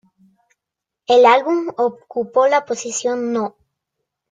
[1.05, 3.55] El álbum ocupó la posición No.